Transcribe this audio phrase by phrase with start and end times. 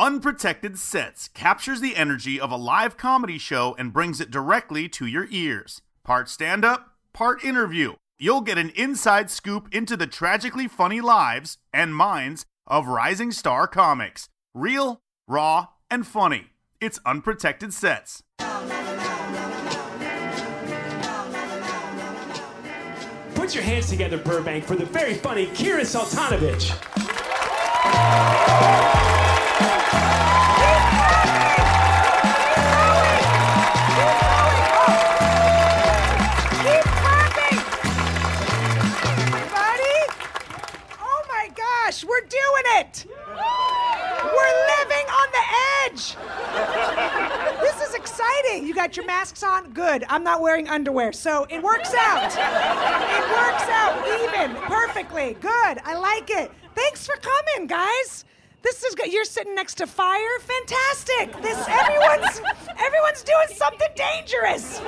[0.00, 5.06] Unprotected Sets captures the energy of a live comedy show and brings it directly to
[5.06, 5.82] your ears.
[6.04, 7.94] Part stand up, part interview.
[8.16, 13.66] You'll get an inside scoop into the tragically funny lives and minds of rising star
[13.66, 14.28] comics.
[14.54, 16.50] Real, raw, and funny.
[16.80, 18.22] It's Unprotected Sets.
[23.34, 27.07] Put your hands together, Burbank, for the very funny Kira Soltanovich.
[50.28, 52.26] Not wearing underwear, so it works out.
[52.26, 55.32] It works out even, perfectly.
[55.40, 55.78] Good.
[55.84, 56.50] I like it.
[56.74, 58.26] Thanks for coming, guys.
[58.60, 59.10] This is good.
[59.10, 60.38] You're sitting next to fire.
[60.40, 61.32] Fantastic.
[61.40, 62.42] This everyone's
[62.78, 64.82] everyone's doing something dangerous.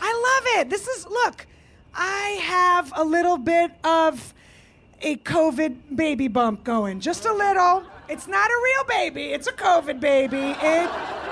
[0.00, 0.70] I love it.
[0.70, 1.46] This is, look,
[1.94, 4.32] I have a little bit of
[5.02, 7.00] a COVID baby bump going.
[7.00, 7.82] Just a little.
[8.08, 10.56] It's not a real baby, it's a COVID baby.
[10.62, 11.23] It.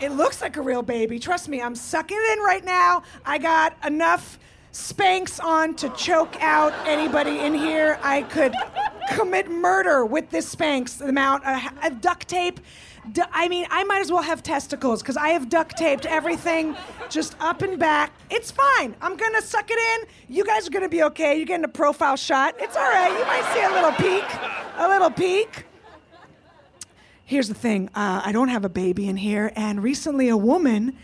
[0.00, 1.18] It looks like a real baby.
[1.18, 3.02] Trust me, I'm sucking it in right now.
[3.26, 4.38] I got enough
[4.72, 7.98] Spanx on to choke out anybody in here.
[8.02, 8.54] I could
[9.10, 12.60] commit murder with this Spanx amount of duct tape.
[13.32, 16.76] I mean, I might as well have testicles because I have duct taped everything
[17.08, 18.12] just up and back.
[18.30, 18.94] It's fine.
[19.00, 20.08] I'm gonna suck it in.
[20.28, 21.36] You guys are gonna be okay.
[21.36, 22.54] You're getting a profile shot.
[22.58, 23.10] It's all right.
[23.10, 24.24] You might see a little peek.
[24.76, 25.64] A little peek.
[27.28, 30.96] Here's the thing uh, I don't have a baby in here, and recently a woman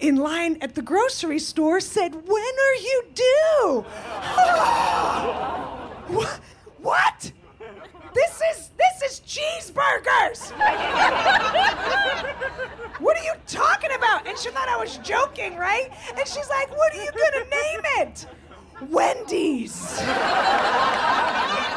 [0.00, 3.84] in line at the grocery store said, When are you due?
[6.16, 6.38] Wha-
[6.82, 7.30] what?
[8.12, 10.50] This is this is cheeseburgers.
[12.98, 14.26] what are you talking about?
[14.26, 15.88] And she thought I was joking, right?
[16.18, 18.26] And she's like, "What are you gonna name it?"
[18.90, 20.00] Wendy's.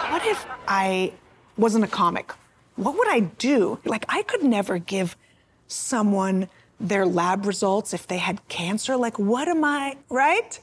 [0.09, 1.13] What if I
[1.57, 2.33] wasn't a comic?
[2.75, 3.79] What would I do?
[3.85, 5.15] Like, I could never give
[5.67, 8.95] someone their lab results if they had cancer.
[8.97, 10.59] Like, what am I, right?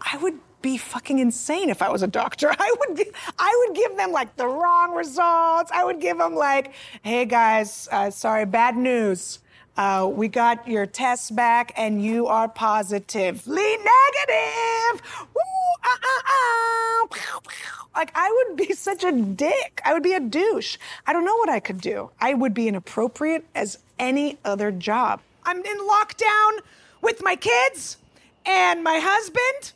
[0.00, 2.50] I would be fucking insane if I was a doctor.
[2.58, 5.70] I would, gi- I would give them like the wrong results.
[5.72, 9.40] I would give them like, hey guys, uh, sorry, bad news.
[9.76, 15.02] Uh, we got your tests back and you are positively negative.
[15.34, 15.42] Woo,
[15.84, 17.06] ah.
[17.10, 17.86] Pow, pow.
[17.94, 19.80] Like, I would be such a dick.
[19.84, 20.78] I would be a douche.
[21.06, 22.10] I don't know what I could do.
[22.20, 25.20] I would be inappropriate as any other job.
[25.44, 26.58] I'm in lockdown
[27.00, 27.96] with my kids
[28.46, 29.72] and my husband.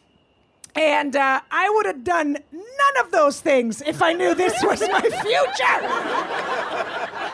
[0.74, 4.80] And uh, I would have done none of those things if I knew this was
[4.82, 6.55] my future.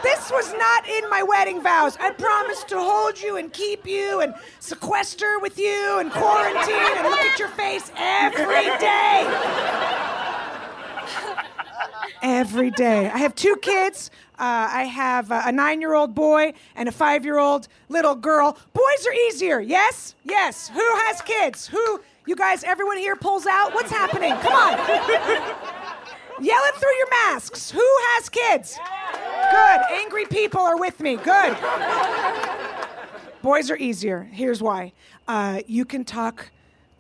[0.03, 1.97] This was not in my wedding vows.
[2.01, 7.09] I promised to hold you and keep you and sequester with you and quarantine and
[7.09, 9.27] look at your face every day.
[12.23, 13.11] Every day.
[13.11, 14.11] I have two kids.
[14.39, 18.15] Uh, I have uh, a nine year old boy and a five year old little
[18.15, 18.57] girl.
[18.73, 20.15] Boys are easier, yes?
[20.25, 20.69] Yes.
[20.69, 21.67] Who has kids?
[21.67, 23.75] Who, you guys, everyone here pulls out?
[23.75, 24.33] What's happening?
[24.37, 24.79] Come on.
[26.41, 27.71] Yell it through your masks.
[27.71, 28.79] Who has kids?
[29.53, 29.81] Good.
[29.91, 31.17] Angry people are with me.
[31.17, 31.57] Good.
[33.43, 34.23] Boys are easier.
[34.33, 34.93] Here's why
[35.29, 36.51] uh, you can talk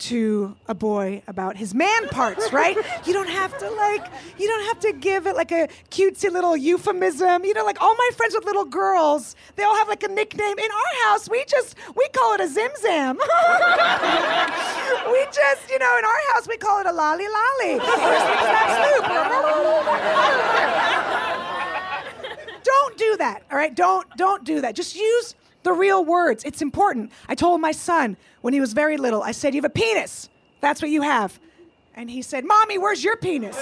[0.00, 2.76] to a boy about his man parts, right?
[3.06, 4.04] you don't have to like,
[4.36, 7.44] you don't have to give it like a cutesy little euphemism.
[7.44, 10.58] You know, like all my friends with little girls, they all have like a nickname.
[10.58, 13.16] In our house, we just we call it a zim zam.
[15.10, 17.78] we just, you know, in our house we call it a lolly lolly.
[23.02, 23.74] don't that, all right?
[23.74, 24.74] Don't don't do that.
[24.74, 26.44] Just use the real words.
[26.44, 27.10] It's important.
[27.28, 30.28] I told my son when he was very little, I said, You have a penis.
[30.60, 31.38] That's what you have.
[31.94, 33.56] And he said, Mommy, where's your penis?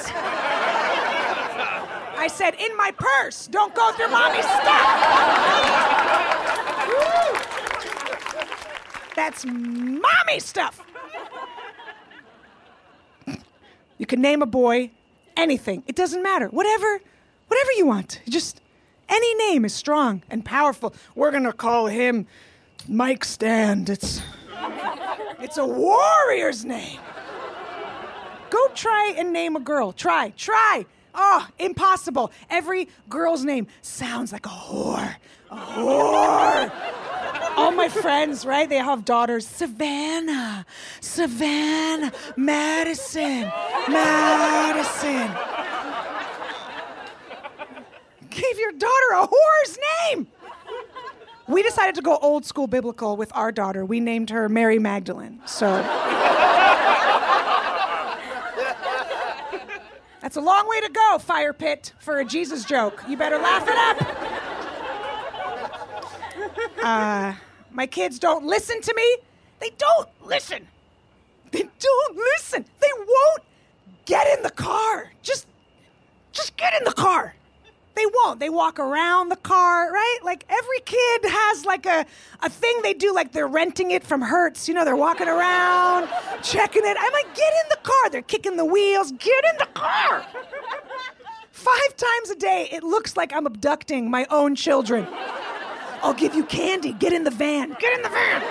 [2.16, 3.46] I said, In my purse.
[3.48, 5.76] Don't go through mommy's stuff.
[9.16, 10.80] That's mommy stuff.
[13.98, 14.90] You can name a boy
[15.36, 15.82] anything.
[15.86, 16.48] It doesn't matter.
[16.48, 17.00] Whatever,
[17.48, 18.20] whatever you want.
[18.28, 18.59] Just
[19.10, 20.94] any name is strong and powerful.
[21.14, 22.26] We're gonna call him
[22.88, 23.90] Mike Stand.
[23.90, 24.22] It's
[25.40, 27.00] it's a warrior's name.
[28.50, 29.92] Go try and name a girl.
[29.92, 30.86] Try, try.
[31.14, 32.30] Oh, impossible.
[32.48, 35.16] Every girl's name sounds like a whore.
[35.50, 36.72] A whore.
[37.56, 38.68] All my friends, right?
[38.68, 39.46] They have daughters.
[39.46, 40.64] Savannah,
[41.00, 43.50] Savannah, Madison,
[43.88, 45.59] Madison
[48.30, 49.78] gave your daughter a whore's
[50.08, 50.28] name.
[51.48, 53.84] We decided to go old school biblical with our daughter.
[53.84, 55.40] We named her Mary Magdalene.
[55.46, 55.82] So.
[60.20, 63.02] That's a long way to go, fire pit, for a Jesus joke.
[63.08, 63.96] You better laugh it up.
[66.82, 67.34] Uh,
[67.72, 69.16] my kids don't listen to me.
[69.58, 70.68] They don't listen.
[71.50, 72.64] They don't listen.
[72.80, 73.42] They won't
[74.04, 75.12] get in the car.
[75.22, 75.46] Just,
[76.32, 77.34] just get in the car.
[78.00, 78.40] They won't.
[78.40, 80.18] They walk around the car, right?
[80.22, 82.06] Like every kid has like a,
[82.40, 84.68] a thing they do, like they're renting it from Hertz.
[84.68, 86.08] You know, they're walking around,
[86.42, 86.96] checking it.
[86.98, 88.08] I'm like, get in the car.
[88.10, 89.12] They're kicking the wheels.
[89.12, 90.24] Get in the car.
[91.52, 95.06] Five times a day, it looks like I'm abducting my own children.
[96.02, 96.92] I'll give you candy.
[96.92, 97.76] Get in the van.
[97.78, 98.42] Get in the van.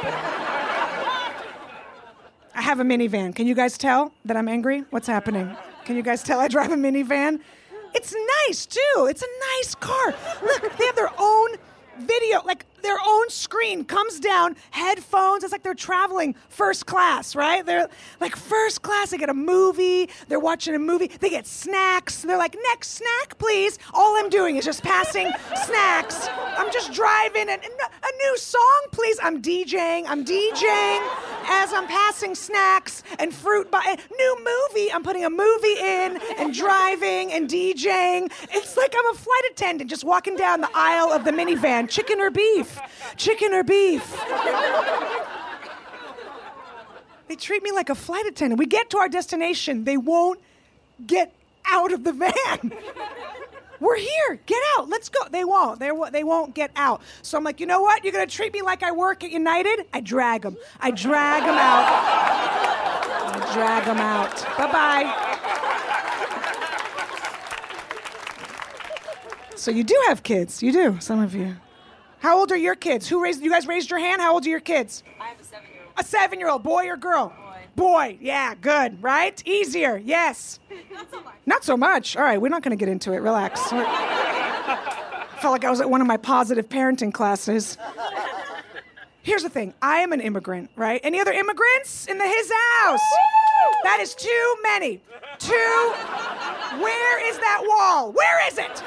[2.53, 3.33] I have a minivan.
[3.33, 4.83] Can you guys tell that I'm angry?
[4.91, 5.57] What's happening?
[5.85, 7.39] Can you guys tell I drive a minivan?
[7.93, 8.15] It's
[8.47, 9.07] nice too.
[9.09, 10.15] It's a nice car.
[10.43, 11.49] Look, they have their own
[11.99, 15.43] video, like their own screen comes down, headphones.
[15.43, 17.65] It's like they're traveling first class, right?
[17.65, 17.89] They're
[18.21, 19.09] like first class.
[19.09, 20.09] They get a movie.
[20.27, 21.07] They're watching a movie.
[21.19, 22.21] They get snacks.
[22.21, 23.79] They're like, next snack, please.
[23.93, 25.29] All I'm doing is just passing
[25.65, 26.27] snacks.
[26.57, 29.19] I'm just driving and a new song, please.
[29.21, 30.05] I'm DJing.
[30.07, 31.01] I'm DJing
[31.49, 34.91] as I'm passing snacks and fruit by eh, new movie.
[34.91, 38.31] I'm putting a movie in and driving and DJing.
[38.51, 41.89] It's like I'm a flight attendant just walking down the aisle of the minivan.
[41.89, 42.79] Chicken or beef?
[43.17, 44.15] Chicken or beef?
[47.27, 48.59] they treat me like a flight attendant.
[48.59, 50.39] We get to our destination, they won't
[51.05, 51.33] get
[51.65, 52.73] out of the van.
[53.79, 54.39] We're here.
[54.45, 54.89] Get out.
[54.89, 55.19] Let's go.
[55.31, 55.79] They won't.
[55.79, 56.11] They won't.
[56.11, 57.01] They won't get out.
[57.21, 58.03] So I'm like, you know what?
[58.03, 59.85] You're gonna treat me like I work at United.
[59.93, 60.57] I drag them.
[60.79, 61.85] I drag them out.
[63.31, 64.35] I drag them out.
[64.57, 65.15] Bye bye.
[69.55, 70.63] So you do have kids.
[70.63, 70.97] You do.
[70.99, 71.55] Some of you.
[72.19, 73.07] How old are your kids?
[73.07, 73.41] Who raised?
[73.41, 74.21] You guys raised your hand.
[74.21, 75.03] How old are your kids?
[75.19, 75.93] I have a seven-year-old.
[75.97, 76.63] A seven-year-old.
[76.63, 77.33] Boy or girl?
[77.75, 78.17] Boy.
[78.21, 78.55] Yeah.
[78.55, 79.01] Good.
[79.01, 79.41] Right.
[79.47, 79.97] Easier.
[79.97, 80.59] Yes.
[80.91, 81.35] Not so much.
[81.45, 82.15] Not so much.
[82.17, 83.17] All right, we're not going to get into it.
[83.17, 83.61] Relax.
[83.71, 84.77] I
[85.41, 87.77] felt like I was at one of my positive parenting classes.
[89.21, 90.99] Here's the thing I am an immigrant, right?
[91.03, 92.51] Any other immigrants in the his
[92.81, 93.01] house?
[93.83, 95.01] That is too many.
[95.37, 95.93] Two.
[96.81, 98.11] Where is that wall?
[98.11, 98.83] Where is it?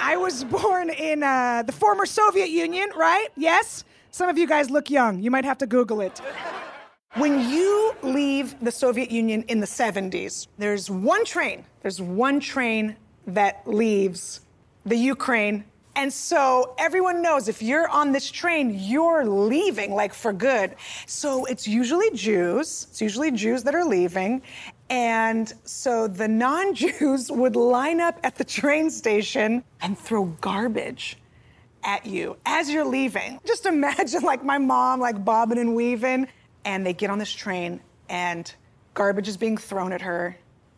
[0.00, 3.28] I was born in uh, the former Soviet Union, right?
[3.36, 3.84] Yes?
[4.10, 5.20] Some of you guys look young.
[5.22, 6.20] You might have to Google it.
[7.14, 12.96] When you leave the Soviet Union in the 70s, there's one train, there's one train
[13.26, 14.40] that leaves
[14.84, 15.64] the Ukraine.
[15.96, 20.76] And so everyone knows if you're on this train, you're leaving like for good.
[21.06, 24.42] So it's usually Jews, it's usually Jews that are leaving.
[24.88, 31.16] And so the non Jews would line up at the train station and throw garbage
[31.82, 33.40] at you as you're leaving.
[33.46, 36.28] Just imagine like my mom, like bobbing and weaving,
[36.64, 38.52] and they get on this train and
[38.94, 40.36] garbage is being thrown at her.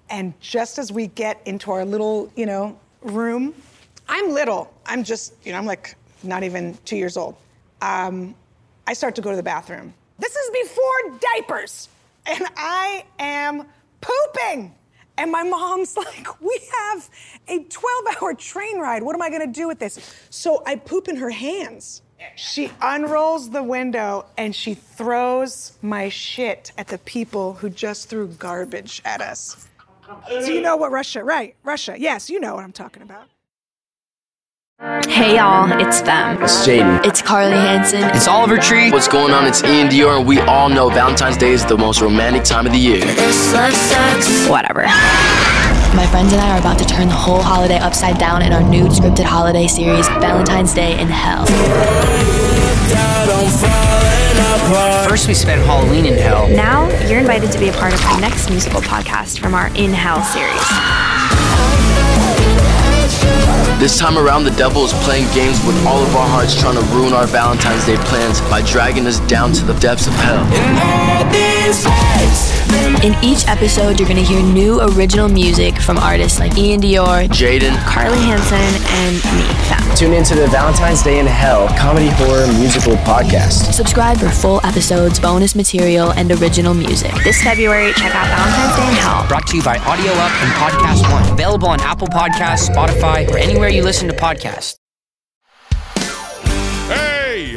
[0.09, 3.55] And just as we get into our little, you know, room,
[4.09, 4.73] I'm little.
[4.87, 7.37] I'm just, you know, I'm like not even two years old.
[7.81, 8.35] Um,
[8.87, 9.95] I start to go to the bathroom.
[10.19, 11.89] This is before diapers.
[12.27, 13.65] And I am
[14.01, 14.75] pooping.
[15.17, 17.09] And my mom's like, we have
[17.49, 19.03] a 12 hour train ride.
[19.03, 19.99] What am I gonna do with this?
[20.31, 22.03] So I poop in her hands.
[22.37, 28.29] She unrolls the window and she throws my shit at the people who just threw
[28.29, 29.67] garbage at us.
[30.29, 31.55] So you know what Russia, right?
[31.63, 31.95] Russia.
[31.99, 33.29] Yes, you know what I'm talking about.
[35.07, 36.43] Hey y'all, it's them.
[36.43, 37.05] It's Jaden.
[37.05, 38.03] It's Carly Hansen.
[38.17, 38.91] It's Oliver Tree.
[38.91, 39.47] What's going on?
[39.47, 42.73] It's Ian Dior, and we all know Valentine's Day is the most romantic time of
[42.73, 43.05] the year.
[44.49, 44.87] Whatever.
[45.95, 48.63] My friends and I are about to turn the whole holiday upside down in our
[48.63, 51.47] new scripted holiday series, Valentine's Day in Hell.
[55.09, 56.49] First, we spent Halloween in hell.
[56.49, 59.93] Now, you're invited to be a part of our next musical podcast from our In
[59.93, 60.61] Hell series.
[63.81, 66.83] This time around, the devil is playing games with all of our hearts, trying to
[66.95, 71.60] ruin our Valentine's Day plans by dragging us down to the depths of hell.
[73.03, 77.27] In each episode, you're going to hear new original music from artists like Ian Dior,
[77.29, 78.59] Jaden, Carly Hansen,
[79.01, 79.97] and me, Fem.
[79.97, 83.73] Tune into the Valentine's Day in Hell comedy horror musical podcast.
[83.73, 87.13] Subscribe for full episodes, bonus material, and original music.
[87.25, 89.27] This February, check out Valentine's Day in Hell.
[89.29, 91.33] Brought to you by Audio Up and Podcast One.
[91.33, 94.80] Available on Apple Podcasts, Spotify, or anywhere you listen to podcasts.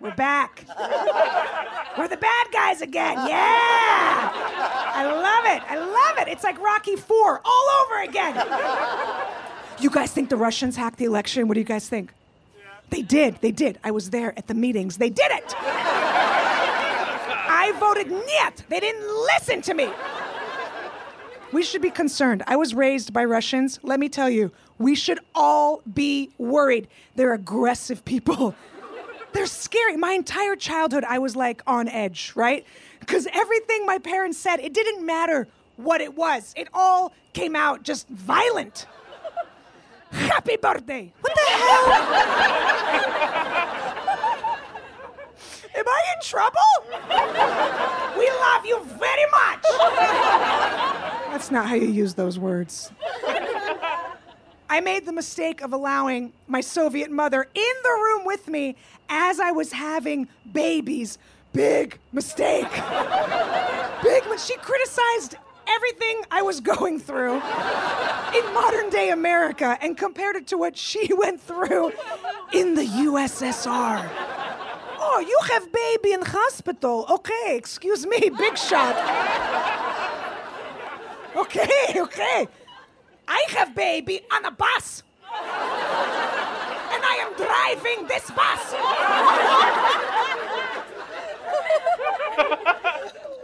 [0.00, 0.64] We're back.
[1.96, 3.14] We're the bad guys again.
[3.28, 4.30] Yeah.
[4.98, 5.62] I love it.
[5.70, 6.28] I love it.
[6.30, 8.36] It's like Rocky 4 all over again.
[9.78, 11.48] You guys think the Russians hacked the election?
[11.48, 12.12] What do you guys think?
[12.90, 13.36] They did.
[13.40, 13.78] They did.
[13.82, 14.98] I was there at the meetings.
[14.98, 15.54] They did it.
[17.58, 18.64] I voted niet.
[18.68, 19.90] They didn't listen to me.
[21.52, 22.42] We should be concerned.
[22.46, 23.78] I was raised by Russians.
[23.82, 26.88] Let me tell you, we should all be worried.
[27.14, 28.54] They're aggressive people.
[29.32, 29.96] They're scary.
[29.96, 32.64] My entire childhood, I was like on edge, right?
[33.00, 36.54] Because everything my parents said, it didn't matter what it was.
[36.56, 38.86] It all came out just violent.
[40.10, 41.12] Happy birthday.
[41.20, 41.92] What the hell?
[45.76, 46.58] Am I in trouble?
[48.18, 49.64] We love you very much.
[51.30, 52.90] That's not how you use those words.
[54.68, 58.76] I made the mistake of allowing my Soviet mother in the room with me
[59.08, 61.18] as I was having babies.
[61.52, 62.70] Big mistake.
[64.02, 65.36] Big, she criticized
[65.68, 71.12] everything I was going through in modern day America and compared it to what she
[71.16, 71.92] went through
[72.52, 74.10] in the USSR.
[74.98, 77.06] Oh, you have baby in hospital.
[77.08, 78.96] Okay, excuse me, big shot.
[81.36, 82.48] Okay, okay.
[83.28, 85.02] I have baby on a bus.
[85.32, 88.74] And I am driving this bus.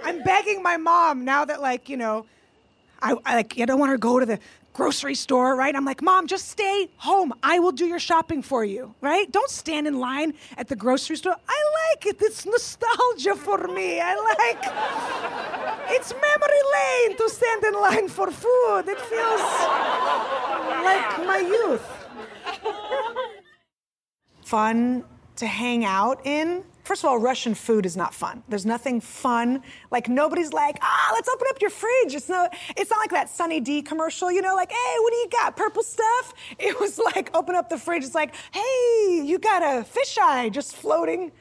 [0.04, 2.26] I'm begging my mom now that like, you know,
[3.00, 4.38] I, I like I don't want her to go to the
[4.72, 5.74] grocery store, right?
[5.74, 7.32] I'm like, "Mom, just stay home.
[7.42, 9.30] I will do your shopping for you." Right?
[9.30, 11.36] Don't stand in line at the grocery store.
[11.48, 12.16] I like it.
[12.20, 14.00] It's nostalgia for me.
[14.00, 14.62] I like
[15.94, 18.84] It's memory lane to stand in line for food.
[18.88, 19.42] It feels
[20.88, 21.86] like my youth.
[24.44, 25.04] Fun
[25.36, 26.64] to hang out in.
[26.84, 28.42] First of all, Russian food is not fun.
[28.48, 29.62] There's nothing fun.
[29.92, 32.14] Like nobody's like, ah, let's open up your fridge.
[32.14, 35.16] It's no, it's not like that Sunny D commercial, you know, like, hey, what do
[35.16, 35.56] you got?
[35.56, 36.34] Purple stuff?
[36.58, 38.04] It was like, open up the fridge.
[38.04, 41.32] It's like, hey, you got a fisheye just floating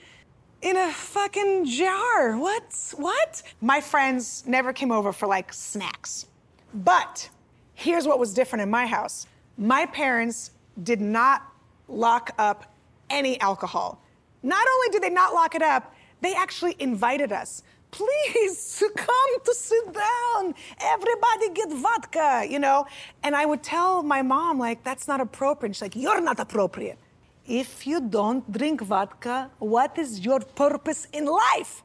[0.61, 2.37] in a fucking jar.
[2.37, 2.93] What?
[2.97, 3.43] What?
[3.61, 6.27] My friends never came over for like snacks.
[6.73, 7.29] But
[7.73, 9.27] here's what was different in my house.
[9.57, 10.51] My parents
[10.83, 11.43] did not
[11.87, 12.73] lock up
[13.09, 14.01] any alcohol.
[14.43, 17.63] Not only did they not lock it up, they actually invited us.
[17.91, 20.55] Please come to sit down.
[20.81, 22.85] Everybody get vodka, you know?
[23.23, 25.75] And I would tell my mom, like, that's not appropriate.
[25.75, 26.97] She's like, you're not appropriate.
[27.45, 31.83] If you don't drink vodka, what is your purpose in life?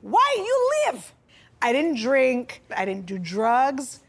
[0.00, 1.12] Why you live?
[1.60, 4.00] I didn't drink, I didn't do drugs,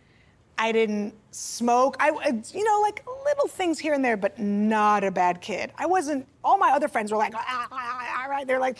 [0.58, 1.98] I didn't smoke.
[2.00, 2.10] I,
[2.54, 5.72] you know, like little things here and there, but not a bad kid.
[5.78, 6.28] I wasn't.
[6.44, 8.46] All my other friends were like, ah, ah, ah, ah, right?
[8.46, 8.78] They're like,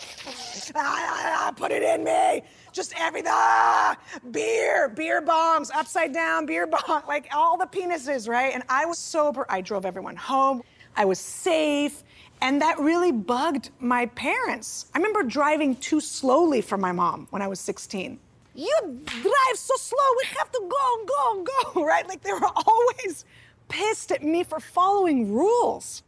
[0.76, 2.44] ah, ah, put it in me.
[2.72, 3.32] Just everything.
[3.34, 3.98] Ah,
[4.32, 8.54] beer, beer bombs, upside down beer bomb, like all the penises, right?
[8.54, 9.46] And I was sober.
[9.50, 10.62] I drove everyone home.
[10.96, 12.04] I was safe.
[12.42, 14.88] And that really bugged my parents.
[14.94, 18.20] I remember driving too slowly for my mom when I was 16.
[18.56, 22.08] You drive so slow, we to go, go, go, right?
[22.08, 23.26] Like they were always
[23.68, 26.04] pissed at me for following rules.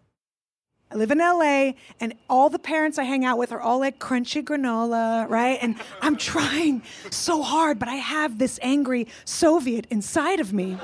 [0.91, 3.97] I live in LA, and all the parents I hang out with are all like
[3.99, 5.57] crunchy granola, right?
[5.61, 10.77] And I'm trying so hard, but I have this angry Soviet inside of me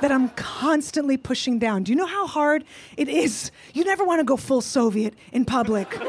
[0.00, 1.84] that I'm constantly pushing down.
[1.84, 2.64] Do you know how hard
[2.96, 3.50] it is?
[3.72, 5.96] You never want to go full Soviet in public.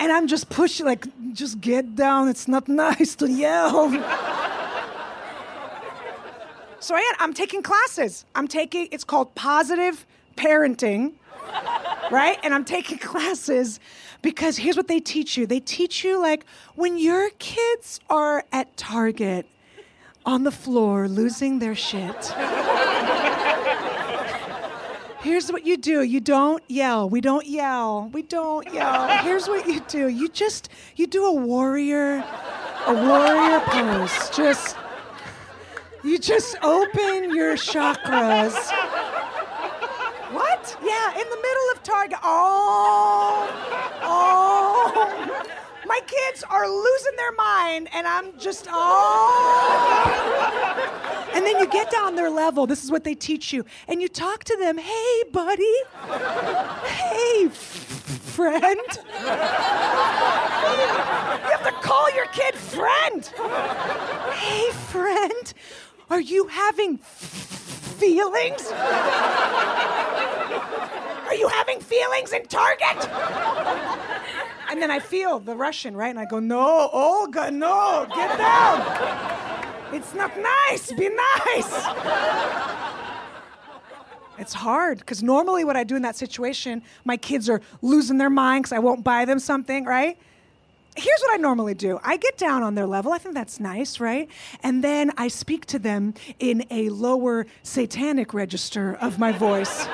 [0.00, 2.28] And I'm just pushing, like, just get down.
[2.28, 3.88] It's not nice to yell.
[6.84, 8.26] So I, I'm taking classes.
[8.34, 10.04] I'm taking, it's called positive
[10.36, 11.14] parenting,
[12.10, 12.38] right?
[12.42, 13.80] And I'm taking classes
[14.20, 15.46] because here's what they teach you.
[15.46, 19.46] They teach you, like, when your kids are at Target
[20.26, 22.34] on the floor losing their shit.
[25.22, 26.02] Here's what you do.
[26.02, 27.08] You don't yell.
[27.08, 28.10] We don't yell.
[28.12, 29.08] We don't yell.
[29.22, 30.08] Here's what you do.
[30.08, 32.22] You just you do a warrior
[32.86, 34.30] a warrior pose.
[34.36, 34.76] Just
[36.04, 38.54] you just open your chakras.
[40.32, 40.76] What?
[40.82, 42.18] Yeah, in the middle of Target.
[42.22, 43.48] Oh.
[44.02, 45.50] Oh.
[45.86, 50.10] My kids are losing their mind, and I'm just, oh.
[51.34, 52.66] And then you get down their level.
[52.66, 53.64] This is what they teach you.
[53.86, 54.78] And you talk to them.
[54.78, 55.76] Hey, buddy.
[56.84, 58.80] Hey, friend.
[59.10, 59.28] You
[61.50, 63.26] have to call your kid friend.
[64.32, 65.54] Hey, friend.
[66.10, 68.70] Are you having feelings?
[71.26, 73.08] Are you having feelings in Target?
[74.70, 76.10] And then I feel the Russian, right?
[76.10, 78.82] And I go, no, Olga, no, get down.
[79.94, 80.92] It's not nice.
[80.92, 81.86] Be nice.
[84.38, 88.30] It's hard because normally what I do in that situation, my kids are losing their
[88.30, 90.18] mind because I won't buy them something, right?
[90.96, 93.12] Here's what I normally do I get down on their level.
[93.12, 94.28] I think that's nice, right?
[94.62, 99.86] And then I speak to them in a lower satanic register of my voice.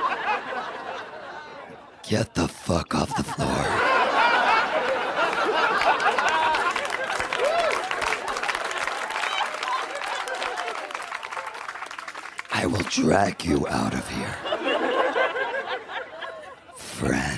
[2.02, 3.48] Get the fuck off the floor.
[12.52, 14.36] I will drag you out of here.
[16.76, 17.29] Friend.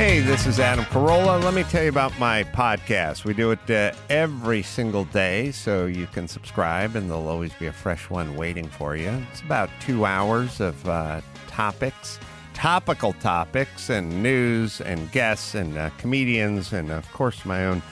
[0.00, 1.44] Hey, this is Adam Carolla.
[1.44, 3.26] Let me tell you about my podcast.
[3.26, 7.66] We do it uh, every single day, so you can subscribe, and there'll always be
[7.66, 9.10] a fresh one waiting for you.
[9.30, 12.18] It's about two hours of uh, topics,
[12.54, 17.82] topical topics, and news, and guests, and uh, comedians, and of course, my own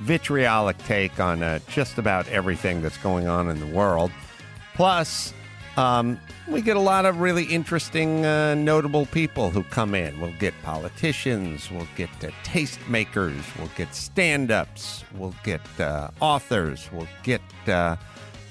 [0.00, 4.10] vitriolic take on uh, just about everything that's going on in the world.
[4.72, 5.34] Plus,
[5.78, 10.20] um, we get a lot of really interesting, uh, notable people who come in.
[10.20, 16.90] We'll get politicians, we'll get uh, tastemakers, we'll get stand ups, we'll get uh, authors,
[16.92, 17.94] we'll get uh,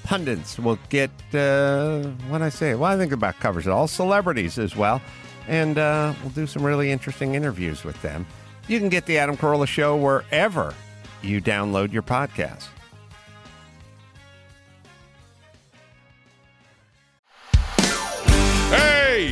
[0.04, 2.74] pundits, we'll get, uh, what I say?
[2.74, 5.02] Well, I think about covers it all, celebrities as well.
[5.48, 8.26] And uh, we'll do some really interesting interviews with them.
[8.68, 10.74] You can get the Adam Carolla Show wherever
[11.20, 12.68] you download your podcast.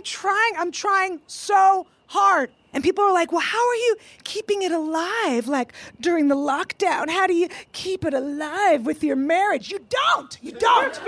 [0.00, 0.52] I'm trying.
[0.56, 2.48] I'm trying so hard.
[2.72, 5.46] And people are like, well, how are you keeping it alive?
[5.46, 9.70] Like during the lockdown, how do you keep it alive with your marriage?
[9.70, 10.38] You don't.
[10.40, 10.98] You don't.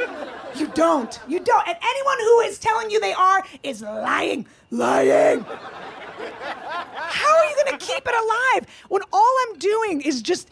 [0.56, 1.18] You don't.
[1.26, 1.68] You don't.
[1.68, 4.44] And anyone who is telling you they are is lying.
[4.70, 5.40] Lying.
[5.40, 10.50] How are you going to keep it alive when all I'm doing is just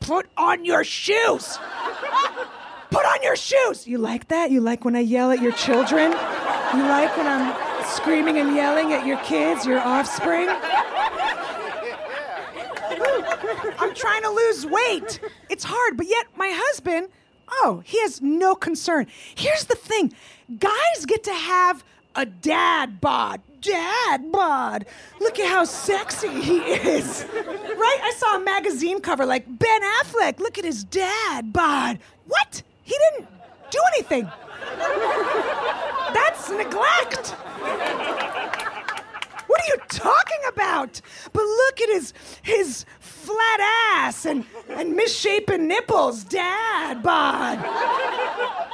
[0.00, 1.58] put on your shoes?
[2.90, 3.86] Put on your shoes.
[3.86, 4.50] You like that?
[4.50, 6.10] You like when I yell at your children?
[6.10, 10.48] You like when I'm screaming and yelling at your kids, your offspring?
[13.78, 15.20] I'm trying to lose weight.
[15.48, 17.08] It's hard, but yet my husband,
[17.50, 19.06] oh, he has no concern.
[19.34, 20.12] Here's the thing
[20.58, 23.40] guys get to have a dad bod.
[23.60, 24.86] Dad bod.
[25.20, 27.26] Look at how sexy he is.
[27.34, 27.98] Right?
[28.02, 30.38] I saw a magazine cover like Ben Affleck.
[30.38, 31.98] Look at his dad bod.
[32.26, 32.62] What?
[32.82, 33.28] He didn't
[33.70, 34.30] do anything.
[36.12, 37.34] That's neglect.
[39.46, 41.00] What are you talking about?
[41.32, 43.60] But look at his his flat
[43.96, 47.58] ass and and misshapen nipples, Dad bod.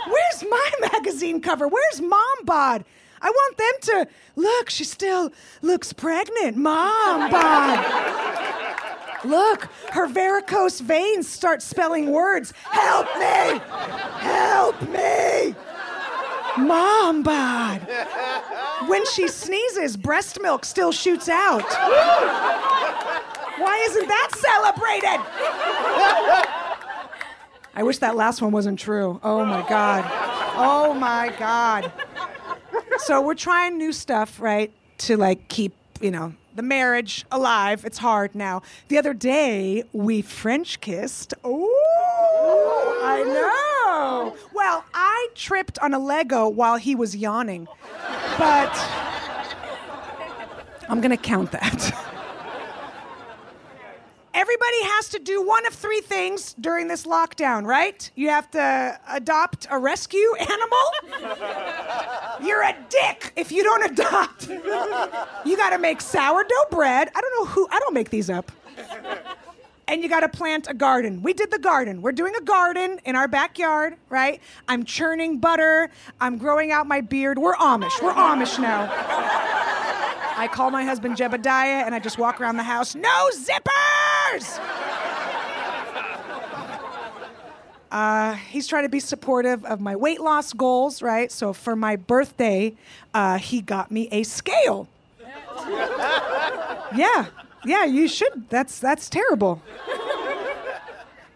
[0.08, 1.68] Where's my magazine cover?
[1.68, 2.84] Where's Mom bod?
[3.22, 4.70] I want them to look.
[4.70, 8.46] She still looks pregnant, Mom bod.
[9.24, 12.52] Look, her varicose veins start spelling words.
[12.70, 13.60] Help me!
[14.20, 15.54] Help me!
[16.58, 17.86] Mom bod.
[18.88, 21.64] When she sneezes, breast milk still shoots out.
[23.58, 25.20] Why isn't that celebrated?
[27.74, 29.20] I wish that last one wasn't true.
[29.22, 30.04] Oh my God.
[30.56, 31.92] Oh my God.
[32.98, 34.72] So we're trying new stuff, right?
[34.98, 37.84] To like keep, you know, the marriage alive.
[37.84, 38.62] It's hard now.
[38.88, 41.34] The other day, we French kissed.
[41.44, 43.65] Oh, I know.
[44.26, 47.68] Oh, well, I tripped on a Lego while he was yawning,
[48.38, 48.76] but
[50.88, 51.92] I'm going to count that.
[54.34, 58.10] Everybody has to do one of three things during this lockdown, right?
[58.16, 60.86] You have to adopt a rescue animal.
[62.42, 64.48] You're a dick if you don't adopt.
[64.48, 67.08] You got to make sourdough bread.
[67.14, 68.52] I don't know who, I don't make these up.
[69.88, 71.22] And you got to plant a garden.
[71.22, 72.02] We did the garden.
[72.02, 74.40] We're doing a garden in our backyard, right?
[74.66, 75.90] I'm churning butter.
[76.20, 77.38] I'm growing out my beard.
[77.38, 78.02] We're Amish.
[78.02, 78.90] We're Amish now.
[80.38, 82.94] I call my husband Jebediah and I just walk around the house.
[82.96, 84.60] No zippers!
[87.90, 91.30] Uh, he's trying to be supportive of my weight loss goals, right?
[91.30, 92.74] So for my birthday,
[93.14, 94.88] uh, he got me a scale.
[96.94, 97.26] Yeah,
[97.66, 98.48] yeah, you should.
[98.48, 99.60] That's that's terrible.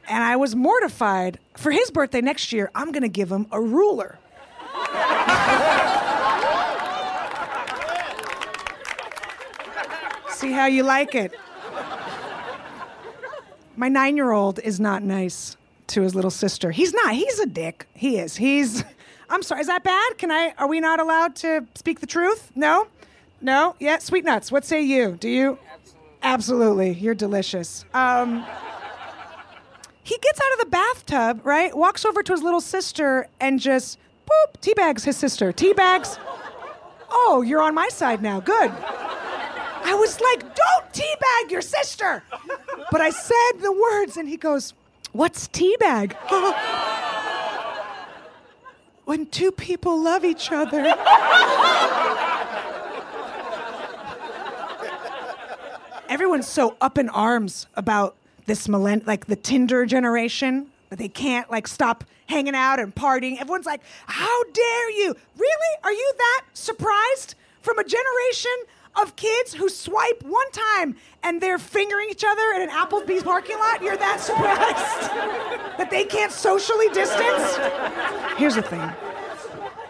[0.08, 1.38] And I was mortified.
[1.56, 4.18] For his birthday next year, I'm gonna give him a ruler.
[10.30, 11.32] See how you like it.
[13.76, 15.56] My nine year old is not nice
[15.88, 16.70] to his little sister.
[16.70, 17.14] He's not.
[17.14, 17.86] He's a dick.
[17.94, 18.36] He is.
[18.36, 18.84] He's.
[19.30, 19.60] I'm sorry.
[19.60, 20.18] Is that bad?
[20.18, 20.54] Can I?
[20.58, 22.50] Are we not allowed to speak the truth?
[22.54, 22.88] No?
[23.40, 23.76] No?
[23.78, 23.98] Yeah?
[23.98, 24.50] Sweet nuts.
[24.50, 25.16] What say you?
[25.20, 25.58] Do you?
[26.22, 26.92] Absolutely.
[26.92, 27.84] You're delicious.
[27.94, 28.44] Um,
[30.02, 31.76] he gets out of the bathtub, right?
[31.76, 35.52] Walks over to his little sister and just boop, teabags his sister.
[35.52, 36.18] Teabags.
[37.10, 38.40] Oh, you're on my side now.
[38.40, 38.70] Good.
[39.82, 42.22] I was like, don't teabag your sister.
[42.90, 44.74] But I said the words, and he goes,
[45.12, 46.14] What's teabag?
[49.04, 50.84] when two people love each other.
[56.10, 61.48] Everyone's so up in arms about this millenn, like the Tinder generation, but they can't
[61.52, 63.40] like stop hanging out and partying.
[63.40, 65.14] Everyone's like, "How dare you?
[65.38, 65.76] Really?
[65.84, 68.50] Are you that surprised from a generation
[69.00, 73.58] of kids who swipe one time and they're fingering each other in an Applebee's parking
[73.60, 73.80] lot?
[73.80, 75.12] You're that surprised
[75.78, 77.56] that they can't socially distance?
[78.36, 78.82] Here's the thing.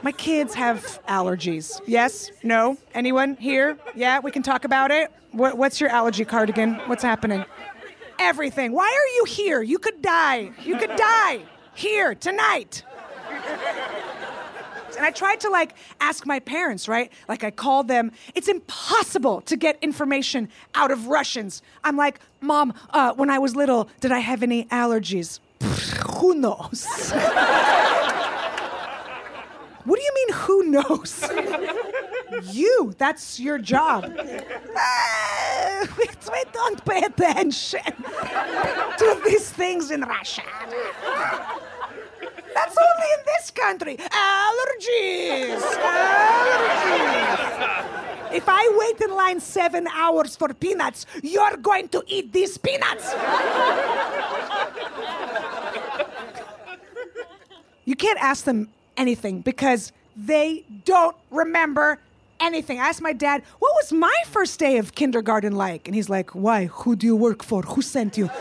[0.03, 1.81] My kids have allergies.
[1.87, 2.31] Yes?
[2.43, 2.77] No?
[2.95, 3.79] Anyone here?
[3.95, 5.11] Yeah, we can talk about it.
[5.33, 6.75] What, what's your allergy cardigan?
[6.87, 7.45] What's happening?
[8.19, 8.73] Everything.
[8.73, 9.63] Why are you here?
[9.63, 10.51] You could die.
[10.63, 11.43] You could die
[11.75, 12.83] here tonight.
[14.97, 17.11] And I tried to like ask my parents, right?
[17.29, 18.13] Like I called them.
[18.35, 21.63] It's impossible to get information out of Russians.
[21.85, 25.41] I'm like, Mom, uh, when I was little, did I have any allergies?
[26.19, 26.87] Who knows?
[29.85, 31.21] What do you mean, who knows?
[32.53, 34.05] you, that's your job.
[34.05, 37.81] Uh, we, we don't pay attention
[38.99, 40.43] to these things in Russia.
[42.55, 43.97] That's only in this country.
[43.97, 45.61] Allergies.
[45.61, 47.51] Allergies.
[48.33, 53.13] If I wait in line seven hours for peanuts, you're going to eat these peanuts.
[57.85, 61.99] You can't ask them anything because they don't remember
[62.41, 62.81] anything.
[62.81, 65.87] I asked my dad, what was my first day of kindergarten like?
[65.87, 66.67] And he's like, why?
[66.67, 67.63] Who do you work for?
[67.63, 68.31] Who sent you?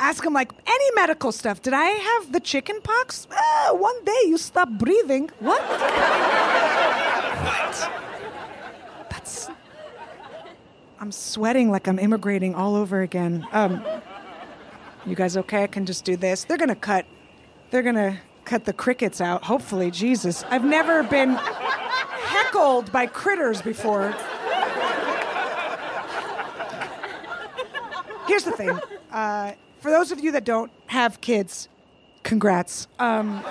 [0.00, 1.60] Ask him like any medical stuff.
[1.60, 3.26] Did I have the chicken pox?
[3.30, 5.30] Uh, one day you stop breathing.
[5.40, 5.60] What?
[5.60, 5.78] what?
[9.10, 9.48] That's.
[11.00, 13.46] I'm sweating like I'm immigrating all over again.
[13.52, 13.84] Um,
[15.04, 15.64] you guys okay?
[15.64, 16.44] I can just do this.
[16.44, 17.04] They're gonna cut.
[17.70, 18.18] They're gonna
[18.48, 19.44] cut the crickets out.
[19.44, 20.42] Hopefully, Jesus.
[20.48, 24.14] I've never been heckled by critters before.
[28.26, 28.78] Here's the thing.
[29.12, 31.68] Uh, for those of you that don't have kids,
[32.22, 32.88] congrats.
[32.98, 33.42] Um,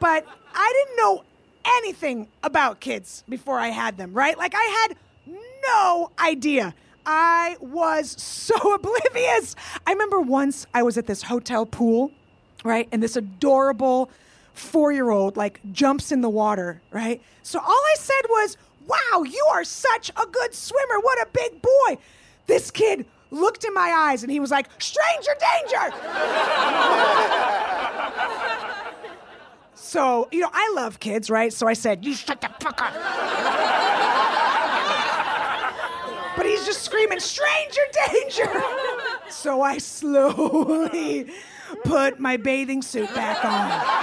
[0.00, 1.24] but I didn't know
[1.76, 4.36] anything about kids before I had them, right?
[4.38, 4.96] Like I had
[5.62, 6.74] no idea.
[7.04, 9.56] I was so oblivious.
[9.86, 12.12] I remember once I was at this hotel pool,
[12.64, 12.88] right?
[12.92, 14.10] And this adorable
[14.54, 17.20] four year old like jumps in the water, right?
[17.42, 20.98] So all I said was, Wow, you are such a good swimmer.
[21.00, 21.98] What a big boy.
[22.46, 25.96] This kid looked in my eyes and he was like, Stranger danger.
[29.74, 31.52] so, you know, I love kids, right?
[31.52, 32.92] So I said, You shut the fuck up.
[36.36, 38.62] but he's just screaming, Stranger danger.
[39.30, 41.30] so I slowly
[41.84, 44.02] put my bathing suit back on.